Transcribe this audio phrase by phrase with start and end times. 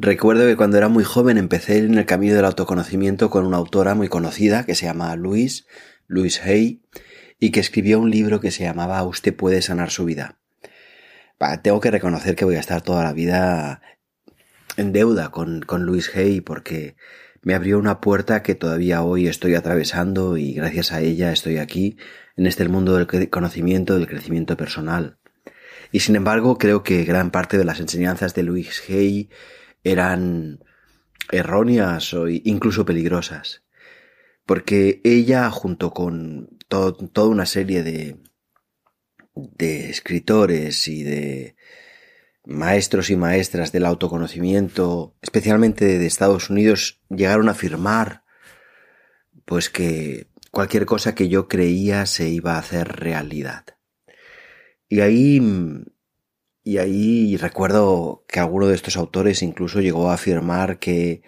[0.00, 3.96] Recuerdo que cuando era muy joven empecé en el camino del autoconocimiento con una autora
[3.96, 5.64] muy conocida que se llama Louise,
[6.06, 6.82] Louise Hay,
[7.40, 10.38] y que escribió un libro que se llamaba Usted puede sanar su vida.
[11.64, 13.82] tengo que reconocer que voy a estar toda la vida
[14.76, 16.94] en deuda con, con Louise Hay porque
[17.42, 21.96] me abrió una puerta que todavía hoy estoy atravesando y gracias a ella estoy aquí
[22.36, 25.18] en este mundo del conocimiento, del crecimiento personal.
[25.90, 29.30] Y sin embargo creo que gran parte de las enseñanzas de Louise Hay
[29.84, 30.64] eran
[31.30, 33.62] erróneas o incluso peligrosas.
[34.46, 38.16] Porque ella, junto con toda una serie de,
[39.34, 41.56] de escritores y de
[42.44, 48.24] maestros y maestras del autoconocimiento, especialmente de Estados Unidos, llegaron a afirmar
[49.44, 53.64] pues que cualquier cosa que yo creía se iba a hacer realidad.
[54.88, 55.40] Y ahí
[56.68, 61.22] y ahí recuerdo que alguno de estos autores incluso llegó a afirmar que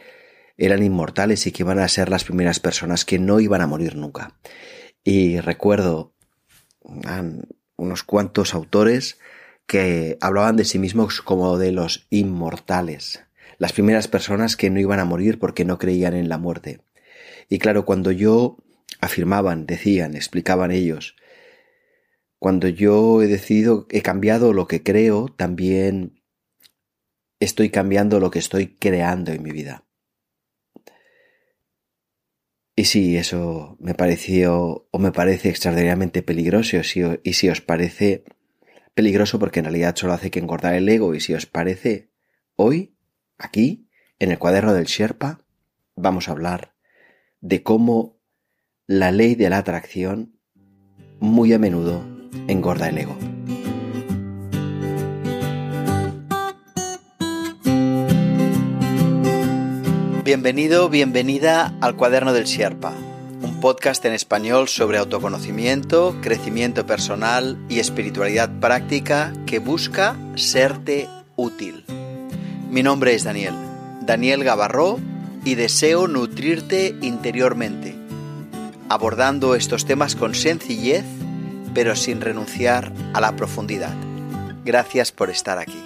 [0.59, 3.97] eran inmortales y que iban a ser las primeras personas que no iban a morir
[3.97, 4.39] nunca.
[5.03, 6.13] Y recuerdo
[7.77, 9.19] unos cuantos autores
[9.65, 13.25] que hablaban de sí mismos como de los inmortales,
[13.57, 16.83] las primeras personas que no iban a morir porque no creían en la muerte.
[17.49, 18.59] Y claro, cuando yo
[19.01, 21.17] afirmaban, decían, explicaban ellos
[22.41, 26.23] cuando yo he decidido, he cambiado lo que creo, también
[27.39, 29.85] estoy cambiando lo que estoy creando en mi vida.
[32.75, 38.25] Y sí, eso me pareció o me parece extraordinariamente peligroso y si os parece
[38.95, 42.09] peligroso porque en realidad solo hace que engordar el ego y si os parece,
[42.57, 42.97] hoy,
[43.37, 43.87] aquí,
[44.19, 45.45] en el cuaderno del Sherpa,
[45.95, 46.75] vamos a hablar
[47.43, 48.19] de cómo
[48.87, 50.41] la ley de la atracción
[51.19, 53.17] muy a menudo engorda el ego.
[60.25, 62.93] Bienvenido, bienvenida al Cuaderno del Sherpa,
[63.43, 71.85] un podcast en español sobre autoconocimiento, crecimiento personal y espiritualidad práctica que busca serte útil.
[72.71, 73.55] Mi nombre es Daniel,
[74.03, 75.01] Daniel Gavarró,
[75.45, 77.97] y deseo nutrirte interiormente,
[78.89, 81.05] abordando estos temas con sencillez
[81.75, 83.95] pero sin renunciar a la profundidad.
[84.65, 85.83] Gracias por estar aquí.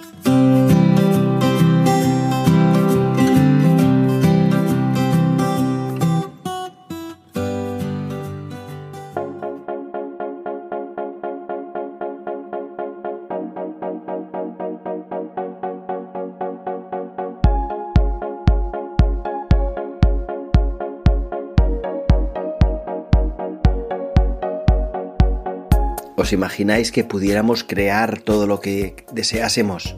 [26.25, 29.95] ¿Os imagináis que pudiéramos crear todo lo que deseásemos?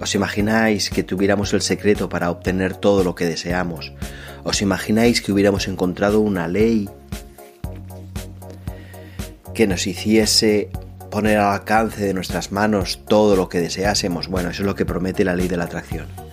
[0.00, 3.92] ¿Os imagináis que tuviéramos el secreto para obtener todo lo que deseamos?
[4.42, 6.88] ¿Os imagináis que hubiéramos encontrado una ley
[9.52, 10.70] que nos hiciese
[11.10, 14.28] poner al alcance de nuestras manos todo lo que deseásemos?
[14.28, 16.25] Bueno, eso es lo que promete la ley de la atracción.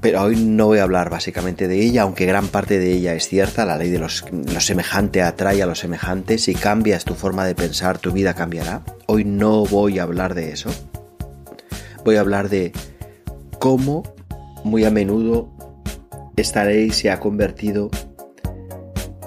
[0.00, 3.28] Pero hoy no voy a hablar básicamente de ella, aunque gran parte de ella es
[3.28, 7.44] cierta, la ley de los, lo semejante atrae a lo semejante, si cambias tu forma
[7.44, 8.82] de pensar, tu vida cambiará.
[9.06, 10.70] Hoy no voy a hablar de eso.
[12.04, 12.72] Voy a hablar de
[13.58, 14.02] cómo
[14.64, 15.50] muy a menudo
[16.36, 17.90] esta ley se ha convertido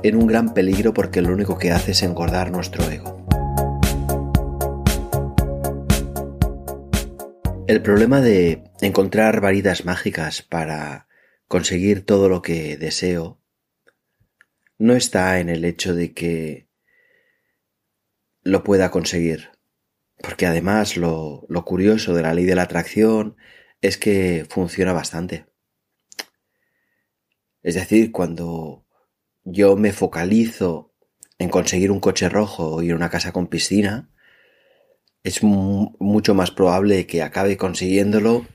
[0.01, 3.22] en un gran peligro porque lo único que hace es engordar nuestro ego.
[7.65, 11.07] El problema de encontrar varitas mágicas para
[11.47, 13.41] conseguir todo lo que deseo
[14.77, 16.67] no está en el hecho de que
[18.41, 19.51] lo pueda conseguir,
[20.21, 23.37] porque además lo, lo curioso de la ley de la atracción
[23.79, 25.45] es que funciona bastante.
[27.61, 28.85] Es decir, cuando
[29.45, 30.93] yo me focalizo
[31.39, 34.12] en conseguir un coche rojo y una casa con piscina,
[35.23, 38.45] es mucho más probable que acabe consiguiéndolo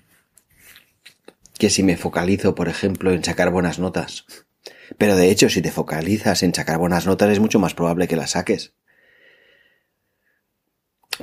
[1.59, 4.27] que si me focalizo, por ejemplo, en sacar buenas notas.
[4.97, 8.17] Pero de hecho, si te focalizas en sacar buenas notas, es mucho más probable que
[8.17, 8.75] las saques.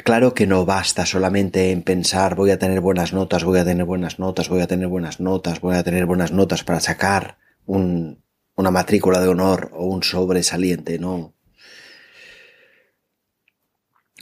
[0.03, 3.85] Claro que no basta solamente en pensar voy a tener buenas notas, voy a tener
[3.85, 8.21] buenas notas, voy a tener buenas notas, voy a tener buenas notas para sacar un,
[8.55, 11.34] una matrícula de honor o un sobresaliente, no.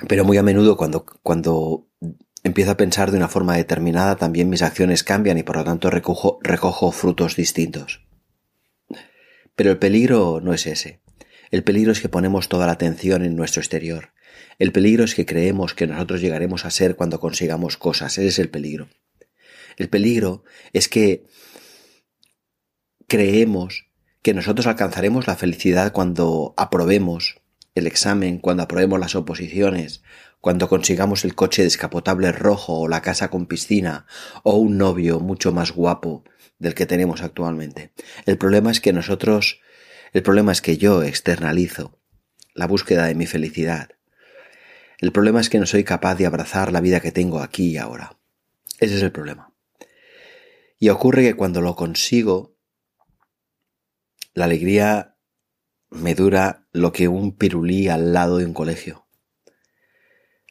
[0.08, 1.88] Pero muy a menudo cuando, cuando
[2.44, 5.90] empiezo a pensar de una forma determinada, también mis acciones cambian y por lo tanto
[5.90, 8.06] recojo, recojo frutos distintos.
[9.56, 11.02] Pero el peligro no es ese.
[11.52, 14.14] El peligro es que ponemos toda la atención en nuestro exterior.
[14.58, 18.18] El peligro es que creemos que nosotros llegaremos a ser cuando consigamos cosas.
[18.18, 18.90] Ese es el peligro.
[19.78, 20.44] El peligro
[20.74, 21.26] es que
[23.08, 23.86] creemos
[24.24, 27.43] que nosotros alcanzaremos la felicidad cuando aprobemos
[27.76, 30.04] el examen, cuando aprobemos las oposiciones,
[30.42, 34.06] cuando consigamos el coche descapotable rojo o la casa con piscina
[34.44, 36.24] o un novio mucho más guapo
[36.60, 37.94] del que tenemos actualmente.
[38.26, 39.62] El problema es que nosotros,
[40.12, 42.00] el problema es que yo externalizo
[42.54, 43.90] la búsqueda de mi felicidad.
[45.00, 47.78] El problema es que no soy capaz de abrazar la vida que tengo aquí y
[47.78, 48.18] ahora.
[48.80, 49.54] Ese es el problema.
[50.78, 52.56] Y ocurre que cuando lo consigo,
[54.34, 55.13] la alegría
[55.94, 59.06] me dura lo que un pirulí al lado de un colegio.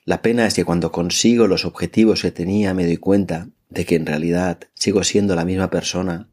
[0.04, 3.96] La pena es que cuando consigo los objetivos que tenía me doy cuenta de que
[3.96, 6.28] en realidad sigo siendo la misma persona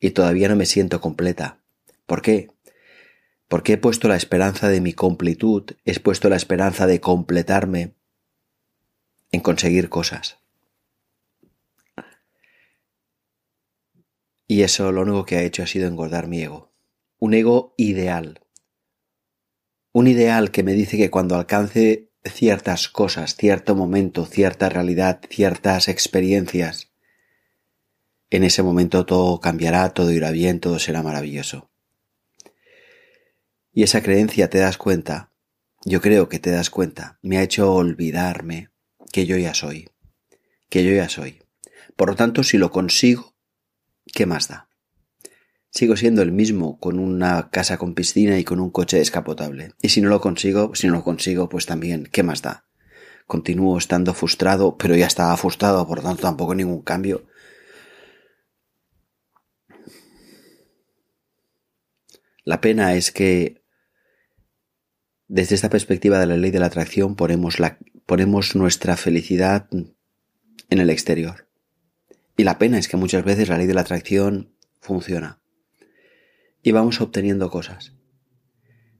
[0.00, 1.58] y todavía no me siento completa.
[2.06, 2.50] ¿Por qué?
[3.48, 7.94] Porque he puesto la esperanza de mi completud, he puesto la esperanza de completarme
[9.30, 10.38] en conseguir cosas.
[14.46, 16.71] Y eso lo único que ha hecho ha sido engordar mi ego.
[17.22, 18.40] Un ego ideal.
[19.92, 25.86] Un ideal que me dice que cuando alcance ciertas cosas, cierto momento, cierta realidad, ciertas
[25.86, 26.90] experiencias,
[28.28, 31.70] en ese momento todo cambiará, todo irá bien, todo será maravilloso.
[33.72, 35.30] Y esa creencia te das cuenta,
[35.84, 38.70] yo creo que te das cuenta, me ha hecho olvidarme
[39.12, 39.88] que yo ya soy,
[40.68, 41.40] que yo ya soy.
[41.94, 43.36] Por lo tanto, si lo consigo,
[44.12, 44.71] ¿qué más da?
[45.74, 49.72] Sigo siendo el mismo con una casa con piscina y con un coche descapotable.
[49.80, 52.66] Y si no lo consigo, si no lo consigo, pues también, ¿qué más da?
[53.26, 57.24] Continúo estando frustrado, pero ya estaba frustrado, por lo tanto tampoco ningún cambio.
[62.44, 63.62] La pena es que
[65.26, 67.56] desde esta perspectiva de la ley de la atracción ponemos,
[68.04, 71.48] ponemos nuestra felicidad en el exterior.
[72.36, 75.41] Y la pena es que muchas veces la ley de la atracción funciona.
[76.62, 77.92] Y vamos obteniendo cosas.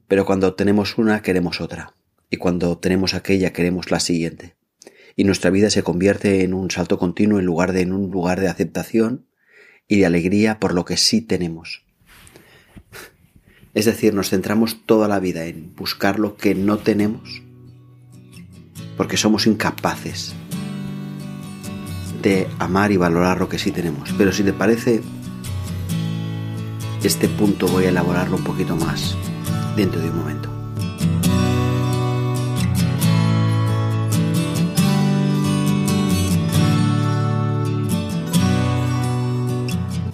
[0.07, 1.95] Pero cuando obtenemos una queremos otra.
[2.29, 4.55] Y cuando obtenemos aquella queremos la siguiente.
[5.15, 8.39] Y nuestra vida se convierte en un salto continuo en lugar de en un lugar
[8.39, 9.27] de aceptación
[9.87, 11.83] y de alegría por lo que sí tenemos.
[13.73, 17.41] Es decir, nos centramos toda la vida en buscar lo que no tenemos
[18.97, 20.33] porque somos incapaces
[22.21, 24.13] de amar y valorar lo que sí tenemos.
[24.17, 25.01] Pero si te parece,
[27.07, 29.15] este punto voy a elaborarlo un poquito más
[29.75, 30.49] dentro de un momento.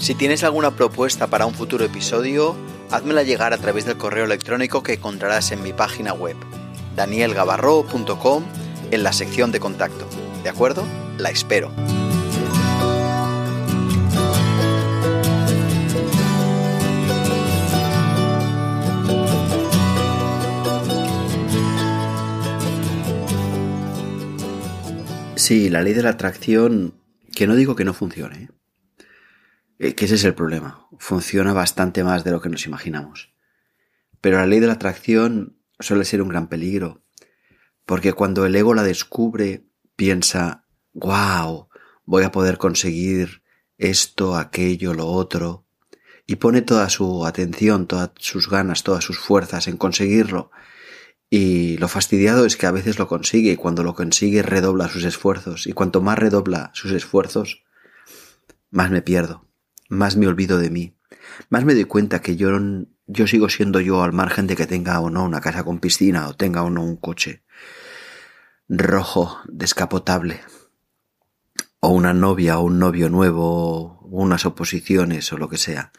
[0.10, 2.56] Si tienes alguna propuesta para un futuro episodio,
[2.90, 6.36] házmela llegar a través del correo electrónico que encontrarás en mi página web,
[6.96, 8.44] danielgavarro.com,
[8.90, 10.08] en la sección de contacto.
[10.42, 10.84] ¿De acuerdo?
[11.20, 11.70] La espero.
[25.50, 26.94] Sí, la ley de la atracción,
[27.36, 28.52] que no digo que no funcione,
[29.80, 29.96] ¿eh?
[29.96, 30.88] que ese es el problema.
[31.00, 33.34] Funciona bastante más de lo que nos imaginamos.
[34.22, 37.02] Pero la ley de la atracción suele ser un gran peligro,
[37.88, 39.66] porque cuando el ego la descubre,
[39.96, 41.68] piensa, wow,
[42.06, 43.42] voy a poder conseguir
[43.80, 45.66] esto, aquello, lo otro,
[46.28, 50.52] y pone toda su atención, todas sus ganas, todas sus fuerzas en conseguirlo,
[51.30, 55.04] y lo fastidiado es que a veces lo consigue y cuando lo consigue redobla sus
[55.04, 57.64] esfuerzos y cuanto más redobla sus esfuerzos,
[58.72, 59.48] más me pierdo,
[59.90, 60.96] más me olvido de mí,
[61.50, 62.50] más me doy cuenta que yo,
[63.08, 66.28] yo sigo siendo yo al margen de que tenga o no una casa con piscina
[66.28, 67.44] o tenga o no un coche
[68.68, 70.42] rojo descapotable
[71.80, 75.92] o una novia o un novio nuevo o unas oposiciones o lo que sea.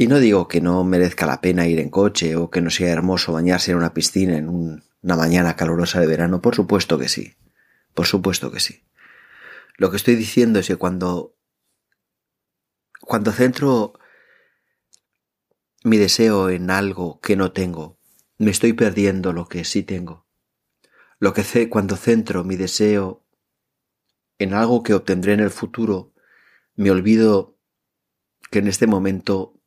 [0.00, 2.92] Y no digo que no merezca la pena ir en coche o que no sea
[2.92, 7.34] hermoso bañarse en una piscina en una mañana calurosa de verano, por supuesto que sí,
[7.94, 8.84] por supuesto que sí.
[9.76, 11.36] Lo que estoy diciendo es que cuando,
[13.00, 13.98] cuando centro
[15.82, 17.98] mi deseo en algo que no tengo,
[18.38, 20.28] me estoy perdiendo lo que sí tengo.
[21.18, 23.24] Lo que sé cuando centro mi deseo
[24.38, 26.12] en algo que obtendré en el futuro,
[26.76, 27.58] me olvido
[28.52, 29.57] que en este momento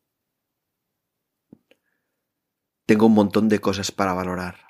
[2.86, 4.68] tengo un montón de cosas para valorar.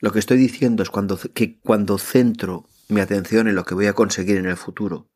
[0.00, 3.86] Lo que estoy diciendo es cuando, que cuando centro mi atención en lo que voy
[3.86, 5.10] a conseguir en el futuro,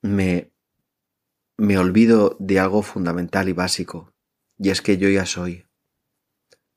[0.00, 0.52] me,
[1.56, 4.14] me olvido de algo fundamental y básico,
[4.58, 5.66] y es que yo ya soy.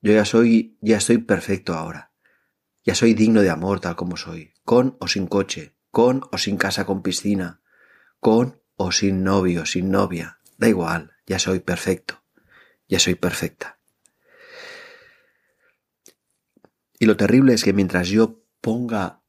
[0.01, 2.11] Yo ya soy, ya soy perfecto ahora.
[2.83, 6.57] Ya soy digno de amor tal como soy, con o sin coche, con o sin
[6.57, 7.61] casa con piscina,
[8.19, 12.24] con o sin novio, sin novia, da igual, ya soy perfecto,
[12.87, 13.79] ya soy perfecta.
[16.99, 19.21] Y lo terrible es que mientras yo ponga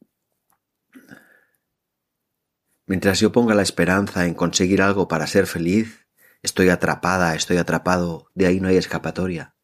[2.86, 6.06] mientras yo ponga la esperanza en conseguir algo para ser feliz,
[6.42, 9.56] estoy atrapada, estoy atrapado, de ahí no hay escapatoria.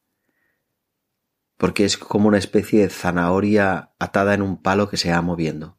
[1.57, 5.79] Porque es como una especie de zanahoria atada en un palo que se va moviendo.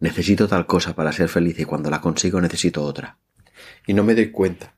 [0.00, 3.18] Necesito tal cosa para ser feliz y cuando la consigo necesito otra.
[3.86, 4.74] Y no me doy cuenta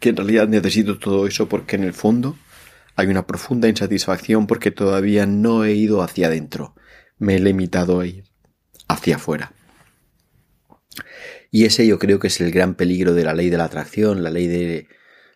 [0.00, 2.36] que en realidad necesito todo eso porque en el fondo
[2.96, 6.74] hay una profunda insatisfacción porque todavía no he ido hacia adentro.
[7.18, 8.24] Me he limitado a ir
[8.88, 9.52] hacia afuera.
[11.50, 14.22] Y ese yo creo que es el gran peligro de la ley de la atracción,
[14.22, 14.88] la ley de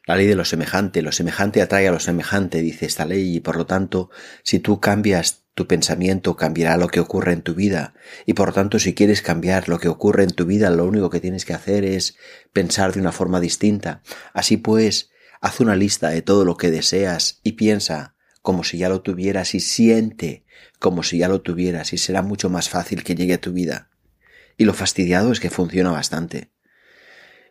[0.07, 1.03] la ley de lo semejante.
[1.03, 4.11] Lo semejante atrae a lo semejante, dice esta ley, y por lo tanto,
[4.43, 7.95] si tú cambias tu pensamiento, cambiará lo que ocurre en tu vida.
[8.27, 11.21] Y por tanto, si quieres cambiar lo que ocurre en tu vida, lo único que
[11.21, 12.17] tienes que hacer es
[12.53, 14.03] pensar de una forma distinta.
[14.33, 18.89] Así pues, haz una lista de todo lo que deseas y piensa como si ya
[18.89, 20.45] lo tuvieras y siente
[20.79, 23.91] como si ya lo tuvieras y será mucho más fácil que llegue a tu vida.
[24.57, 26.51] Y lo fastidiado es que funciona bastante.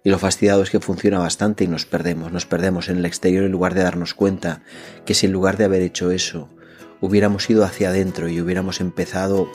[0.03, 3.45] Y lo fastidiado es que funciona bastante y nos perdemos, nos perdemos en el exterior
[3.45, 4.61] en lugar de darnos cuenta
[5.05, 6.49] que si en lugar de haber hecho eso
[7.03, 9.49] hubiéramos ido hacia adentro y hubiéramos empezado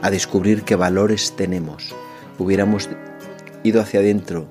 [0.00, 1.94] a descubrir qué valores tenemos,
[2.38, 2.88] hubiéramos
[3.62, 4.48] ido hacia adentro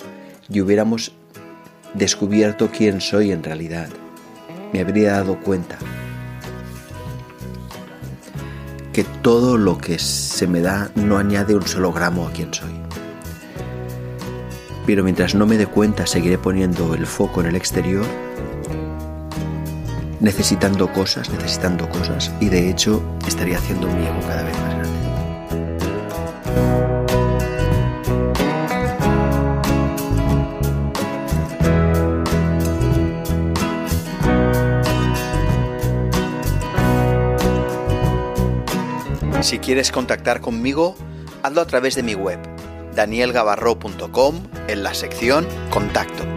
[0.50, 1.14] y hubiéramos
[1.96, 3.90] descubierto quién soy en realidad,
[4.72, 5.80] me habría dado cuenta
[8.94, 12.70] que todo lo que se me da no añade un solo gramo a quien soy.
[14.86, 18.06] Pero mientras no me dé cuenta seguiré poniendo el foco en el exterior,
[20.24, 24.94] necesitando cosas, necesitando cosas, y de hecho estaría haciendo mi ego cada vez más grande.
[39.44, 40.96] Si quieres contactar conmigo,
[41.44, 42.40] hazlo a través de mi web,
[42.96, 44.36] danielgavarro.com,
[44.70, 46.33] en la sección Contacto.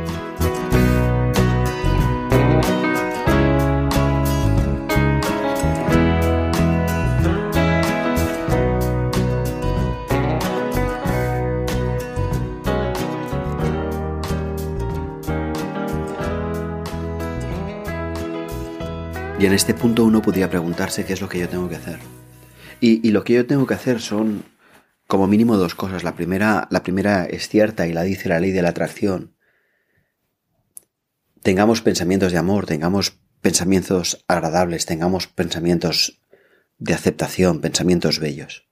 [19.46, 21.98] En este punto uno podría preguntarse qué es lo que yo tengo que hacer.
[22.80, 24.44] Y, lo que yo tengo que hacer son
[25.06, 26.04] como mínimo dos cosas.
[26.04, 29.34] La primera, la primera es cierta y la dice la ley de la atracción.
[31.42, 36.20] Tengamos pensamientos de amor, tengamos pensamientos agradables, tengamos pensamientos
[36.78, 38.66] de aceptación, pensamientos bellos.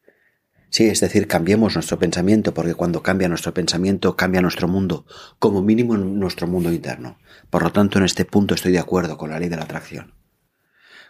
[0.70, 5.06] Sí, es decir, cambiemos nuestro pensamiento, porque cuando cambia nuestro pensamiento, cambia nuestro mundo,
[5.38, 7.16] como mínimo nuestro mundo interno.
[7.48, 10.23] Por lo tanto, en este punto estoy de acuerdo con la ley de la atracción.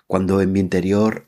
[0.06, 1.26] Cuando en mi interior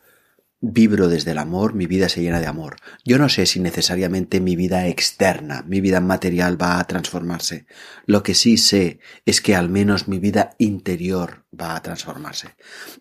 [0.61, 2.77] vibro desde el amor, mi vida se llena de amor.
[3.05, 7.67] Yo no sé si necesariamente mi vida externa, mi vida material va a transformarse.
[8.07, 12.55] Lo que sí sé es que al menos mi vida interior va a transformarse.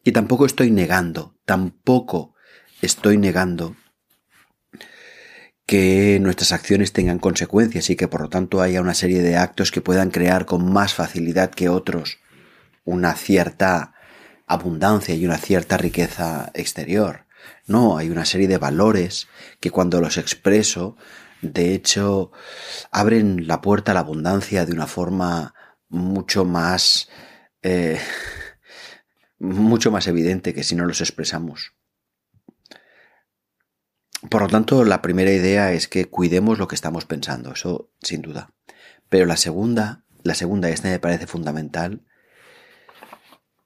[0.03, 2.35] Y tampoco estoy negando, tampoco
[2.81, 3.75] estoy negando
[5.65, 9.71] que nuestras acciones tengan consecuencias y que por lo tanto haya una serie de actos
[9.71, 12.19] que puedan crear con más facilidad que otros
[12.83, 13.94] una cierta
[14.45, 17.25] abundancia y una cierta riqueza exterior.
[17.67, 19.27] No, hay una serie de valores
[19.59, 20.97] que cuando los expreso,
[21.41, 22.31] de hecho,
[22.91, 25.53] abren la puerta a la abundancia de una forma
[25.89, 27.09] mucho más,
[27.61, 27.99] eh,
[29.39, 31.73] mucho más evidente que si no los expresamos.
[34.29, 38.21] Por lo tanto, la primera idea es que cuidemos lo que estamos pensando, eso sin
[38.21, 38.53] duda.
[39.09, 42.03] Pero la segunda, la segunda, esta me parece fundamental,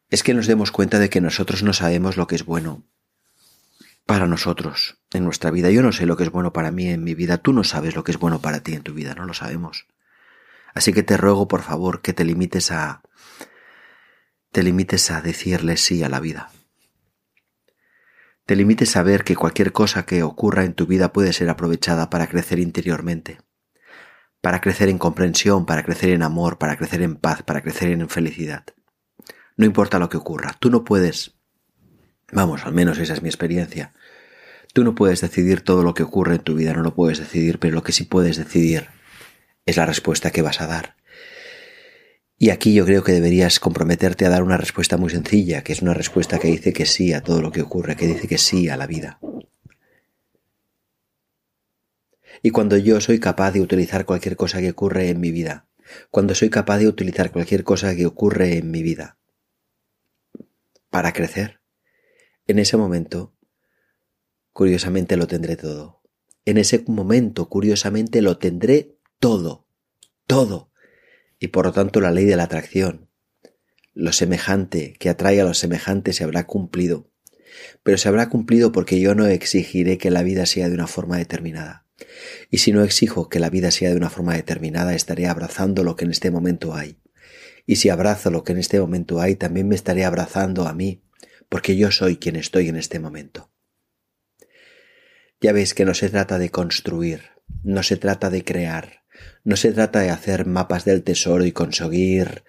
[0.09, 2.83] es que nos demos cuenta de que nosotros no sabemos lo que es bueno
[4.05, 5.69] para nosotros en nuestra vida.
[5.69, 7.95] Yo no sé lo que es bueno para mí en mi vida, tú no sabes
[7.95, 9.85] lo que es bueno para ti en tu vida, no lo sabemos.
[10.73, 13.01] Así que te ruego, por favor, que te limites a
[14.51, 16.49] te limites a decirle sí a la vida.
[18.47, 22.09] Te limites a ver que cualquier cosa que ocurra en tu vida puede ser aprovechada
[22.09, 23.37] para crecer interiormente,
[24.41, 28.09] para crecer en comprensión, para crecer en amor, para crecer en paz, para crecer en
[28.09, 28.65] felicidad.
[29.59, 31.35] No importa lo que ocurra, tú no puedes
[32.31, 33.91] Vamos, al menos esa es mi experiencia.
[34.71, 37.59] Tú no puedes decidir todo lo que ocurre en tu vida, no lo puedes decidir,
[37.59, 38.87] pero lo que sí puedes decidir
[39.65, 40.95] es la respuesta que vas a dar.
[42.37, 45.81] Y aquí yo creo que deberías comprometerte a dar una respuesta muy sencilla, que es
[45.81, 48.69] una respuesta que dice que sí a todo lo que ocurre, que dice que sí
[48.69, 49.19] a la vida.
[52.41, 55.67] Y cuando yo soy capaz de utilizar cualquier cosa que ocurre en mi vida,
[56.11, 59.17] cuando soy capaz de utilizar cualquier cosa que ocurre en mi vida
[60.89, 61.60] para crecer,
[62.48, 63.36] en ese momento,
[64.53, 66.01] curiosamente lo tendré todo.
[66.46, 69.67] En ese momento, curiosamente, lo tendré todo.
[70.25, 70.72] Todo.
[71.39, 73.10] Y por lo tanto, la ley de la atracción,
[73.93, 77.12] lo semejante que atrae a lo semejante se habrá cumplido.
[77.84, 81.17] Pero se habrá cumplido porque yo no exigiré que la vida sea de una forma
[81.17, 81.86] determinada.
[82.50, 85.96] Y si no exijo que la vida sea de una forma determinada, estaré abrazando lo
[85.96, 86.98] que en este momento hay.
[87.69, 91.03] Y si abrazo lo que en este momento hay, también me estaré abrazando a mí,
[91.49, 93.51] porque yo soy quien estoy en este momento.
[95.39, 97.25] Ya veis que no se trata de construir,
[97.61, 99.03] no se trata de crear,
[99.43, 102.43] no se trata de hacer mapas del tesoro y conseguir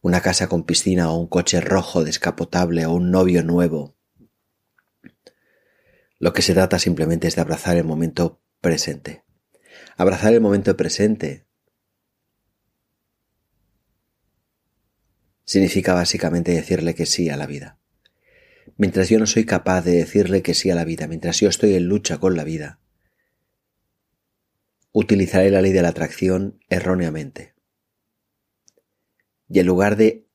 [0.00, 3.98] una casa con piscina o un coche rojo descapotable o un novio nuevo.
[6.18, 9.22] Lo que se trata simplemente es de abrazar el momento presente.
[9.98, 11.46] Abrazar el momento presente
[15.52, 17.78] significa básicamente decirle que sí a la vida.
[18.78, 21.74] Mientras yo no soy capaz de decirle que sí a la vida, mientras yo estoy
[21.74, 22.80] en lucha con la vida,
[24.92, 27.52] utilizaré la ley de la atracción erróneamente.
[29.50, 30.26] Y en lugar de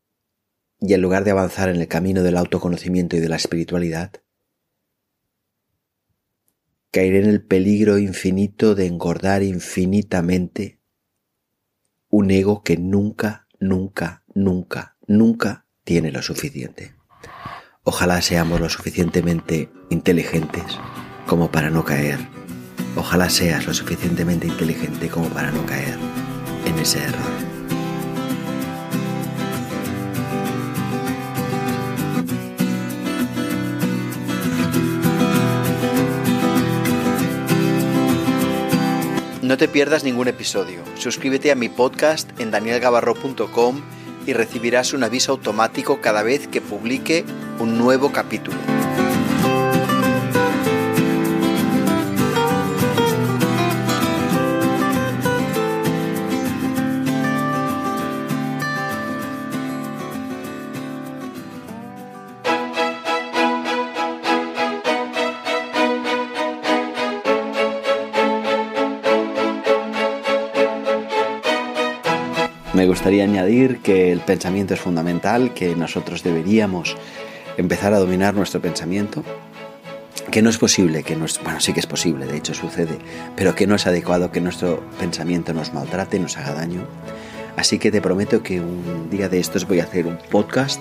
[0.79, 4.11] y en lugar de avanzar en el camino del autoconocimiento y de la espiritualidad,
[6.91, 10.79] caeré en el peligro infinito de engordar infinitamente
[12.09, 16.93] un ego que nunca, nunca, nunca, nunca tiene lo suficiente.
[17.83, 20.77] Ojalá seamos lo suficientemente inteligentes
[21.25, 22.19] como para no caer
[22.97, 25.99] Ojalá seas lo suficientemente inteligente como para no caer
[26.65, 27.21] en ese error.
[39.43, 40.81] No te pierdas ningún episodio.
[40.95, 43.81] Suscríbete a mi podcast en danielgabarro.com
[44.27, 47.25] y recibirás un aviso automático cada vez que publique
[47.59, 48.76] un nuevo capítulo.
[72.77, 76.95] Me gustaría añadir que el pensamiento es fundamental, que nosotros deberíamos
[77.57, 79.23] empezar a dominar nuestro pensamiento,
[80.29, 82.99] que no es posible que nuestro, bueno, sí que es posible, de hecho sucede,
[83.35, 86.81] pero que no es adecuado que nuestro pensamiento nos maltrate, nos haga daño.
[87.55, 90.79] Así que te prometo que un día de estos voy a hacer un podcast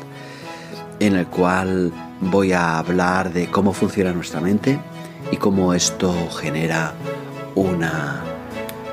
[1.01, 4.79] en el cual voy a hablar de cómo funciona nuestra mente
[5.33, 6.93] y cómo esto genera
[7.55, 8.23] una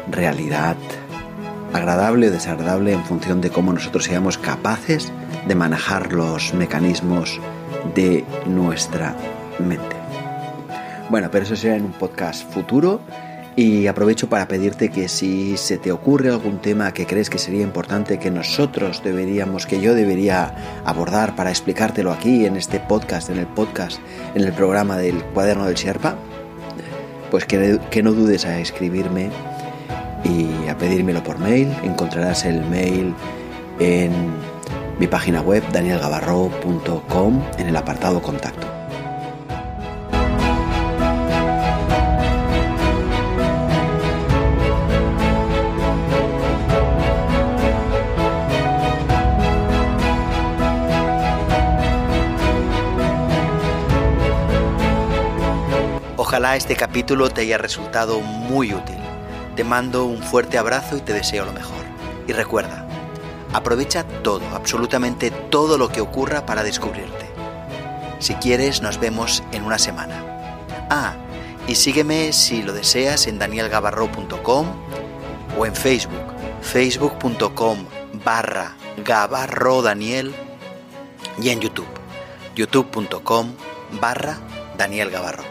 [0.10, 0.78] realidad
[1.74, 5.12] agradable o desagradable en función de cómo nosotros seamos capaces
[5.48, 7.40] de manejar los mecanismos
[7.96, 9.16] de nuestra
[9.60, 9.96] mente.
[11.10, 13.02] Bueno, pero eso será en un podcast futuro
[13.56, 17.62] y aprovecho para pedirte que si se te ocurre algún tema que crees que sería
[17.62, 23.38] importante que nosotros deberíamos, que yo debería abordar para explicártelo aquí en este podcast, en
[23.38, 24.00] el podcast,
[24.34, 26.16] en el programa del cuaderno del Sherpa,
[27.30, 29.30] pues que, que no dudes a escribirme
[30.24, 31.74] y a pedírmelo por mail.
[31.84, 33.14] Encontrarás el mail
[33.80, 34.12] en
[35.00, 38.68] mi página web danielgabarro.com en el apartado contacto.
[56.34, 59.03] Ojalá este capítulo te haya resultado muy útil.
[59.56, 61.84] Te mando un fuerte abrazo y te deseo lo mejor.
[62.28, 62.88] Y recuerda,
[63.54, 67.30] aprovecha todo, absolutamente todo lo que ocurra para descubrirte.
[68.20, 70.24] Si quieres, nos vemos en una semana.
[70.90, 71.14] Ah,
[71.68, 74.68] y sígueme si lo deseas en danielgabarro.com
[75.58, 77.86] o en Facebook, facebook.com
[78.24, 80.34] barra Gabarro Daniel
[81.42, 81.88] y en YouTube,
[82.56, 83.54] youtube.com
[84.00, 84.38] barra
[84.78, 85.44] Daniel Gabarro.